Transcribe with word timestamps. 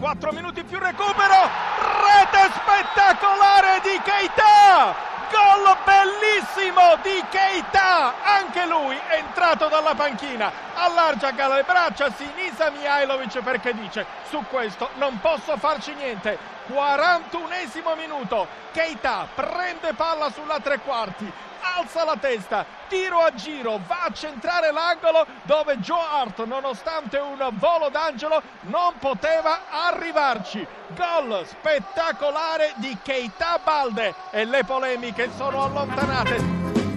4 0.00 0.32
minuti 0.32 0.64
più 0.64 0.78
recupero, 0.78 1.36
rete 1.76 2.50
spettacolare 2.54 3.80
di 3.82 4.00
Keita, 4.02 4.94
gol 5.30 5.76
bellissimo 5.84 6.96
di 7.02 7.22
Keita, 7.28 8.14
anche 8.24 8.64
lui 8.64 8.96
è 8.96 9.16
entrato 9.16 9.68
dalla 9.68 9.94
panchina, 9.94 10.50
allarga 10.72 11.48
le 11.48 11.64
braccia 11.64 12.10
sinisa 12.12 12.70
Mihailovic 12.70 13.42
perché 13.42 13.74
dice 13.74 14.06
su 14.30 14.42
questo 14.48 14.88
non 14.94 15.20
posso 15.20 15.58
farci 15.58 15.92
niente, 15.92 16.38
41esimo 16.68 17.94
minuto, 17.94 18.48
Keita 18.72 19.28
prende 19.34 19.92
palla 19.92 20.30
sulla 20.30 20.60
tre 20.60 20.78
quarti, 20.78 21.30
alza 21.80 22.04
la 22.04 22.16
testa, 22.16 22.64
tiro 22.88 23.18
a 23.20 23.34
giro, 23.34 23.80
va 23.86 24.04
a 24.04 24.12
centrare 24.12 24.70
l'angolo 24.70 25.26
dove 25.42 25.78
Joe 25.78 25.98
Hart, 25.98 26.44
nonostante 26.44 27.18
un 27.18 27.48
volo 27.52 27.88
d'angelo, 27.88 28.42
non 28.62 28.94
poteva 28.98 29.62
arrivarci. 29.70 30.66
Gol 30.88 31.46
spettacolare 31.46 32.72
di 32.76 32.96
Keita 33.02 33.60
Balde 33.62 34.14
e 34.30 34.44
le 34.44 34.64
polemiche 34.64 35.30
sono 35.36 35.64
allontanate. 35.64 36.89